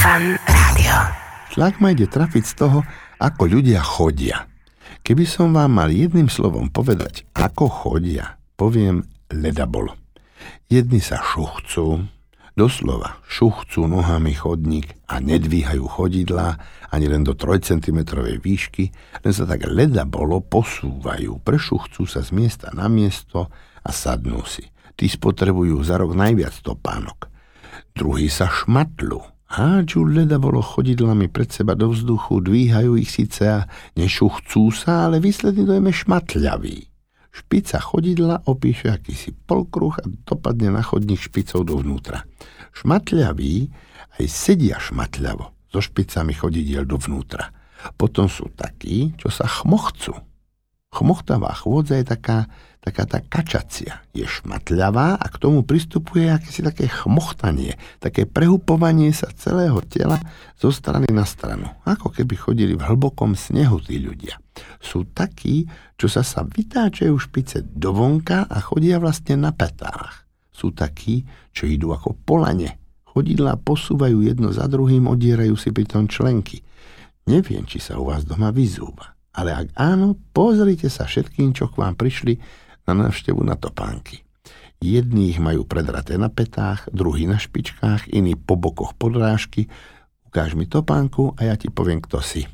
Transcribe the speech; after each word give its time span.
Fan 0.00 0.32
Rádio. 0.48 0.96
Šlak 1.52 1.76
ma 1.76 1.92
ide 1.92 2.08
trafiť 2.08 2.44
z 2.48 2.54
toho, 2.56 2.80
ako 3.20 3.42
ľudia 3.44 3.84
chodia. 3.84 4.48
Keby 5.04 5.28
som 5.28 5.52
vám 5.52 5.76
mal 5.76 5.92
jedným 5.92 6.32
slovom 6.32 6.72
povedať, 6.72 7.28
ako 7.36 7.68
chodia, 7.68 8.40
poviem 8.56 9.04
ledabolo. 9.28 9.92
Jedni 10.72 11.04
sa 11.04 11.20
šuchcú, 11.20 12.08
doslova 12.56 13.20
šuchcú 13.28 13.84
nohami 13.84 14.32
chodník 14.32 14.88
a 15.04 15.20
nedvíhajú 15.20 15.84
chodidlá 15.84 16.56
ani 16.88 17.04
len 17.04 17.20
do 17.20 17.36
3 17.36 17.60
cm 17.60 18.00
výšky, 18.40 18.88
len 19.20 19.32
sa 19.36 19.44
tak 19.44 19.68
ledabolo 19.68 20.40
posúvajú, 20.40 21.44
prešuchcú 21.44 22.08
sa 22.08 22.24
z 22.24 22.32
miesta 22.32 22.72
na 22.72 22.88
miesto 22.88 23.52
a 23.84 23.90
sadnú 23.92 24.48
si. 24.48 24.64
Tí 24.96 25.12
spotrebujú 25.12 25.76
za 25.84 26.00
rok 26.00 26.16
najviac 26.16 26.56
topánok. 26.64 27.28
Druhí 27.92 28.32
sa 28.32 28.48
šmatľú, 28.48 29.39
Hádžu 29.50 30.06
leda 30.06 30.38
bolo 30.38 30.62
chodidlami 30.62 31.26
pred 31.26 31.50
seba 31.50 31.74
do 31.74 31.90
vzduchu, 31.90 32.38
dvíhajú 32.38 32.94
ich 32.94 33.10
síce 33.10 33.42
a 33.50 33.66
nešuchcú 33.98 34.70
sa, 34.70 35.10
ale 35.10 35.18
výsledný 35.18 35.66
dojem 35.66 35.90
je 35.90 36.00
šmatľavý. 36.06 36.78
Špica 37.34 37.82
chodidla 37.82 38.46
opíše 38.46 38.94
akýsi 38.94 39.34
polkruh 39.34 39.98
a 39.98 40.06
dopadne 40.06 40.70
na 40.70 40.86
chodník 40.86 41.18
špicou 41.18 41.66
dovnútra. 41.66 42.22
Šmatľaví 42.78 43.74
aj 44.22 44.24
sedia 44.30 44.78
šmatľavo 44.78 45.66
so 45.66 45.82
špicami 45.82 46.30
chodidiel 46.30 46.86
dovnútra. 46.86 47.50
Potom 47.98 48.30
sú 48.30 48.54
takí, 48.54 49.18
čo 49.18 49.34
sa 49.34 49.50
chmochcú. 49.50 50.14
Chmochtavá 50.90 51.54
chôdza 51.54 52.02
je 52.02 52.06
taká, 52.10 52.50
taká 52.82 53.06
tá 53.06 53.22
kačacia. 53.22 54.02
Je 54.10 54.26
šmatľavá 54.26 55.22
a 55.22 55.26
k 55.30 55.38
tomu 55.38 55.62
pristupuje 55.62 56.26
akési 56.26 56.66
také 56.66 56.90
chmochtanie, 56.90 57.78
také 58.02 58.26
prehupovanie 58.26 59.14
sa 59.14 59.30
celého 59.30 59.78
tela 59.86 60.18
zo 60.58 60.74
strany 60.74 61.06
na 61.14 61.22
stranu. 61.22 61.70
Ako 61.86 62.10
keby 62.10 62.34
chodili 62.34 62.74
v 62.74 62.82
hlbokom 62.82 63.38
snehu 63.38 63.78
tí 63.78 64.02
ľudia. 64.02 64.42
Sú 64.82 65.06
takí, 65.06 65.70
čo 65.94 66.10
sa 66.10 66.26
sa 66.26 66.42
vytáčajú 66.42 67.14
špice 67.14 67.62
dovonka 67.70 68.50
a 68.50 68.58
chodia 68.58 68.98
vlastne 68.98 69.38
na 69.38 69.54
petách. 69.54 70.26
Sú 70.50 70.74
takí, 70.74 71.22
čo 71.54 71.70
idú 71.70 71.94
ako 71.94 72.18
polane. 72.26 72.82
Chodidlá 73.06 73.62
posúvajú 73.62 74.26
jedno 74.26 74.50
za 74.50 74.66
druhým, 74.66 75.06
odierajú 75.06 75.54
si 75.54 75.70
pritom 75.70 76.10
členky. 76.10 76.66
Neviem, 77.30 77.62
či 77.62 77.78
sa 77.78 77.94
u 77.94 78.10
vás 78.10 78.26
doma 78.26 78.50
vyzúva. 78.50 79.19
Ale 79.30 79.54
ak 79.54 79.66
áno, 79.78 80.18
pozrite 80.34 80.90
sa 80.90 81.06
všetkým, 81.06 81.54
čo 81.54 81.70
k 81.70 81.78
vám 81.78 81.94
prišli 81.94 82.38
na 82.90 82.92
návštevu 83.06 83.40
na 83.46 83.54
topánky. 83.54 84.26
Jední 84.80 85.30
ich 85.30 85.38
majú 85.38 85.68
predraté 85.68 86.16
na 86.16 86.32
petách, 86.32 86.88
druhý 86.88 87.28
na 87.28 87.36
špičkách, 87.36 88.08
iní 88.10 88.32
po 88.34 88.56
bokoch 88.56 88.96
podrážky. 88.96 89.68
Ukáž 90.24 90.56
mi 90.56 90.64
topánku 90.64 91.36
a 91.36 91.52
ja 91.52 91.54
ti 91.60 91.68
poviem, 91.68 92.00
kto 92.00 92.24
si. 92.24 92.48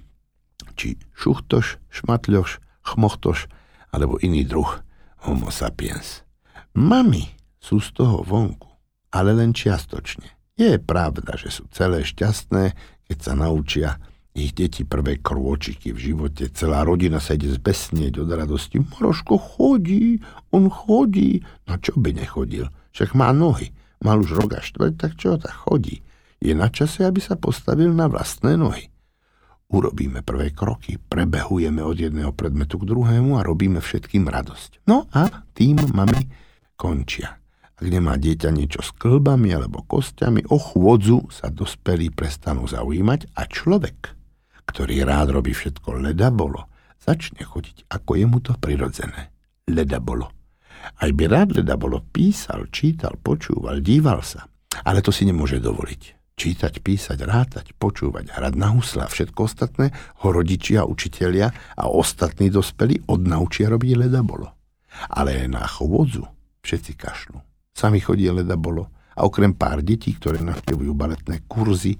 Či 0.74 0.98
šuchtoš, 1.14 1.78
šmatľoš, 1.88 2.58
chmochtoš, 2.82 3.46
alebo 3.94 4.18
iný 4.20 4.42
druh 4.42 4.82
homo 5.24 5.54
sapiens. 5.54 6.26
Mami 6.76 7.30
sú 7.62 7.80
z 7.80 7.94
toho 7.94 8.26
vonku, 8.26 8.68
ale 9.14 9.32
len 9.32 9.54
čiastočne. 9.54 10.26
Je 10.58 10.76
pravda, 10.82 11.38
že 11.38 11.48
sú 11.48 11.70
celé 11.70 12.02
šťastné, 12.02 12.64
keď 13.06 13.18
sa 13.22 13.32
naučia 13.38 14.02
ich 14.36 14.52
deti 14.52 14.84
prvé 14.84 15.16
krôčiky 15.16 15.96
v 15.96 16.12
živote. 16.12 16.52
Celá 16.52 16.84
rodina 16.84 17.24
sa 17.24 17.32
ide 17.32 17.48
zbesnieť 17.48 18.20
od 18.20 18.28
radosti. 18.28 18.76
Moroško 18.84 19.40
chodí, 19.40 20.20
on 20.52 20.68
chodí. 20.68 21.40
No 21.64 21.80
čo 21.80 21.96
by 21.96 22.12
nechodil? 22.12 22.68
Však 22.92 23.16
má 23.16 23.32
nohy. 23.32 23.72
Mal 24.04 24.20
už 24.20 24.36
rok 24.36 24.60
a 24.60 24.60
štvrť, 24.60 24.94
tak 25.00 25.16
čo 25.16 25.40
tak 25.40 25.56
chodí? 25.56 26.04
Je 26.36 26.52
na 26.52 26.68
čase, 26.68 27.08
aby 27.08 27.16
sa 27.16 27.40
postavil 27.40 27.96
na 27.96 28.12
vlastné 28.12 28.60
nohy. 28.60 28.92
Urobíme 29.72 30.22
prvé 30.22 30.52
kroky, 30.54 31.00
prebehujeme 31.00 31.82
od 31.82 31.96
jedného 31.96 32.30
predmetu 32.30 32.78
k 32.78 32.86
druhému 32.86 33.40
a 33.40 33.42
robíme 33.42 33.82
všetkým 33.82 34.28
radosť. 34.28 34.84
No 34.86 35.08
a 35.10 35.48
tým 35.56 35.80
mami 35.90 36.28
končia. 36.78 37.40
Ak 37.76 37.84
nemá 37.84 38.16
dieťa 38.16 38.52
niečo 38.52 38.80
s 38.80 38.92
klbami 38.96 39.52
alebo 39.52 39.84
kostiami, 39.84 40.48
o 40.48 40.56
chôdzu 40.56 41.28
sa 41.28 41.52
dospelí 41.52 42.08
prestanú 42.08 42.64
zaujímať 42.64 43.36
a 43.36 43.44
človek 43.44 44.15
ktorý 44.66 45.06
rád 45.06 45.38
robí 45.38 45.54
všetko 45.54 46.02
leda 46.02 46.28
bolo, 46.34 46.66
začne 46.98 47.46
chodiť, 47.46 47.86
ako 47.88 48.10
je 48.18 48.26
mu 48.26 48.38
to 48.42 48.52
prirodzené. 48.58 49.30
Leda 49.70 50.02
bolo. 50.02 50.30
Aj 51.02 51.10
by 51.10 51.24
rád 51.26 51.62
leda 51.62 51.74
bolo 51.74 52.02
písal, 52.02 52.70
čítal, 52.70 53.18
počúval, 53.18 53.82
díval 53.82 54.22
sa. 54.22 54.46
Ale 54.84 55.00
to 55.02 55.10
si 55.10 55.26
nemôže 55.26 55.58
dovoliť. 55.58 56.02
Čítať, 56.36 56.84
písať, 56.84 57.18
rátať, 57.24 57.72
počúvať, 57.80 58.28
hrať 58.28 58.54
na 58.60 58.68
husle 58.76 59.08
a 59.08 59.08
všetko 59.08 59.40
ostatné 59.48 59.88
ho 60.20 60.28
rodičia, 60.28 60.84
učitelia 60.84 61.48
a 61.80 61.88
ostatní 61.88 62.52
dospelí 62.52 63.08
odnaučia 63.08 63.72
robiť 63.72 63.92
leda 63.96 64.20
bolo. 64.20 64.52
Ale 65.08 65.48
na 65.48 65.64
chôdzu 65.64 66.28
všetci 66.60 66.92
kašľú. 66.92 67.40
Sami 67.72 68.04
chodí 68.04 68.28
leda 68.28 68.60
bolo 68.60 68.92
a 69.16 69.24
okrem 69.24 69.56
pár 69.56 69.80
detí, 69.80 70.12
ktoré 70.12 70.44
navštevujú 70.44 70.92
baletné 70.92 71.48
kurzy, 71.48 71.96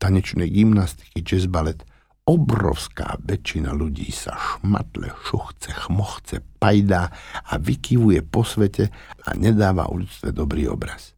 tanečnej 0.00 0.48
gymnastiky, 0.48 1.20
jazz 1.20 1.44
balet, 1.44 1.84
obrovská 2.24 3.20
väčšina 3.20 3.76
ľudí 3.76 4.08
sa 4.08 4.32
šmatle, 4.36 5.12
šuchce, 5.28 5.70
chmochce, 5.86 6.40
pajdá 6.56 7.12
a 7.44 7.52
vykyvuje 7.60 8.24
po 8.24 8.42
svete 8.42 8.88
a 9.28 9.36
nedáva 9.36 9.92
o 9.92 10.00
ľudstve 10.00 10.32
dobrý 10.32 10.68
obraz. 10.72 11.12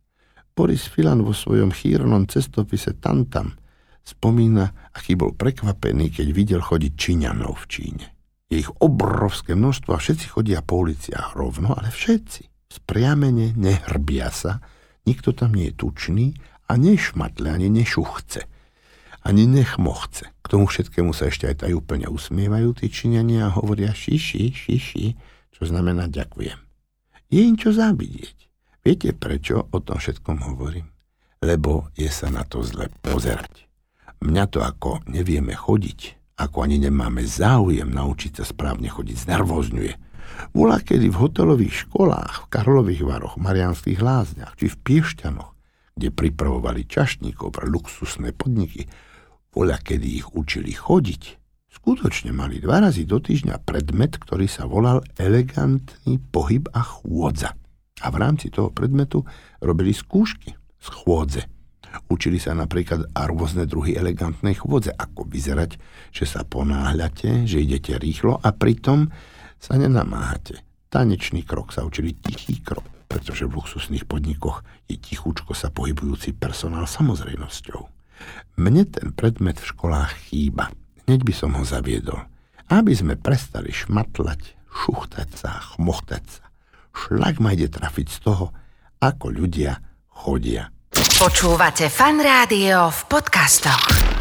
Boris 0.57 0.91
Filan 0.91 1.23
vo 1.23 1.31
svojom 1.31 1.71
chýrnom 1.71 2.27
cestopise 2.27 2.99
Tantam 2.99 3.55
spomína, 4.03 4.91
aký 4.95 5.15
bol 5.15 5.35
prekvapený, 5.35 6.11
keď 6.11 6.27
videl 6.35 6.61
chodiť 6.63 6.93
Číňanov 6.95 7.55
v 7.55 7.67
Číne. 7.71 8.07
Je 8.47 8.63
ich 8.63 8.71
obrovské 8.79 9.59
množstvo 9.59 9.91
a 9.95 10.03
všetci 10.03 10.27
chodia 10.31 10.63
po 10.63 10.87
uliciach 10.87 11.35
rovno, 11.35 11.75
ale 11.75 11.91
všetci. 11.91 12.71
Spriamene 12.71 13.55
nehrbia 13.55 14.31
sa, 14.31 14.63
nikto 15.07 15.35
tam 15.35 15.55
nie 15.55 15.71
je 15.71 15.79
tučný 15.79 16.27
a 16.67 16.79
nešmatle 16.79 17.47
ani 17.51 17.71
nešuchce– 17.71 18.41
ani 19.27 19.47
nechmochce. 19.51 20.31
K 20.47 20.55
tomu 20.55 20.71
všetkému 20.71 21.11
sa 21.11 21.27
ešte 21.27 21.51
aj 21.51 21.75
úplne 21.75 22.07
usmievajú 22.07 22.79
tí 22.79 22.87
činenia 22.87 23.51
a 23.51 23.55
hovoria 23.59 23.91
šiši, 23.91 24.55
šiši, 24.55 25.07
čo 25.51 25.63
znamená 25.67 26.07
ďakujem. 26.07 26.55
Je 27.35 27.43
im 27.43 27.59
čo 27.59 27.75
závidieť. 27.75 28.47
Viete 28.87 29.11
prečo 29.11 29.67
o 29.67 29.79
tom 29.83 29.99
všetkom 29.99 30.47
hovorím? 30.47 30.87
Lebo 31.43 31.91
je 31.99 32.07
sa 32.07 32.31
na 32.31 32.47
to 32.47 32.63
zle 32.63 32.87
pozerať. 33.03 33.67
Mňa 34.23 34.45
to 34.47 34.63
ako 34.63 35.03
nevieme 35.11 35.51
chodiť, 35.51 36.15
ako 36.39 36.63
ani 36.63 36.79
nemáme 36.79 37.27
záujem 37.27 37.91
naučiť 37.91 38.39
sa 38.39 38.47
správne 38.47 38.87
chodiť, 38.87 39.27
znervozňuje. 39.27 39.95
Bola 40.55 40.79
kedy 40.79 41.11
v 41.11 41.21
hotelových 41.27 41.91
školách, 41.91 42.47
v 42.47 42.51
Karlových 42.55 43.03
varoch, 43.03 43.35
Marianských 43.35 43.99
lázniach 43.99 44.55
či 44.55 44.71
v 44.71 44.79
Piešťanoch, 44.79 45.51
kde 45.99 46.15
pripravovali 46.15 46.87
čašníkov 46.87 47.51
pre 47.51 47.67
luxusné 47.67 48.31
podniky, 48.31 48.87
Voľa, 49.57 49.81
kedy 49.81 50.21
ich 50.21 50.29
učili 50.37 50.77
chodiť, 50.77 51.23
skutočne 51.73 52.29
mali 52.29 52.61
dva 52.61 52.85
razy 52.85 53.09
do 53.09 53.17
týždňa 53.17 53.65
predmet, 53.65 54.21
ktorý 54.21 54.45
sa 54.45 54.69
volal 54.69 55.01
elegantný 55.17 56.21
pohyb 56.29 56.69
a 56.77 56.85
chôdza. 56.85 57.57
A 58.05 58.13
v 58.13 58.17
rámci 58.21 58.53
toho 58.53 58.69
predmetu 58.69 59.25
robili 59.65 59.97
skúšky 59.97 60.53
z 60.77 60.89
chôdze. 60.93 61.49
Učili 62.13 62.37
sa 62.37 62.53
napríklad 62.53 63.09
a 63.17 63.25
rôzne 63.25 63.65
druhy 63.65 63.97
elegantnej 63.97 64.61
chôdze, 64.61 64.93
ako 64.93 65.25
vyzerať, 65.25 65.81
že 66.13 66.29
sa 66.29 66.45
ponáhľate, 66.45 67.49
že 67.49 67.65
idete 67.65 67.97
rýchlo 67.97 68.37
a 68.37 68.53
pritom 68.53 69.09
sa 69.57 69.81
nenamáhate. 69.81 70.61
Tanečný 70.93 71.49
krok 71.49 71.73
sa 71.73 71.89
učili 71.89 72.13
tichý 72.13 72.61
krok, 72.61 72.85
pretože 73.09 73.49
v 73.49 73.57
luxusných 73.57 74.05
podnikoch 74.05 74.61
je 74.85 75.01
tichúčko 75.01 75.57
sa 75.57 75.73
pohybujúci 75.73 76.37
personál 76.37 76.85
samozrejnosťou. 76.85 77.96
Mne 78.57 78.89
ten 78.89 79.13
predmet 79.13 79.61
v 79.61 79.69
školách 79.69 80.33
chýba. 80.33 80.73
Hneď 81.07 81.21
by 81.23 81.35
som 81.37 81.51
ho 81.55 81.63
zaviedol. 81.63 82.25
Aby 82.67 82.97
sme 82.97 83.15
prestali 83.15 83.71
šmatlať, 83.71 84.59
šuchtať 84.73 85.29
sa, 85.37 85.51
chmochtať 85.77 86.25
sa. 86.27 86.45
Šlak 86.97 87.39
ma 87.39 87.53
ide 87.53 87.69
trafiť 87.69 88.07
z 88.09 88.19
toho, 88.25 88.51
ako 88.99 89.29
ľudia 89.31 89.79
chodia. 90.09 90.73
Počúvate 90.97 91.93
fan 91.93 92.19
rádio 92.19 92.89
v 92.89 93.01
podcastoch. 93.13 94.16